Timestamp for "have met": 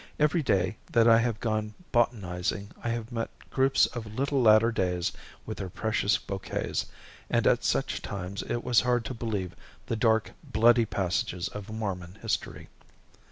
2.89-3.29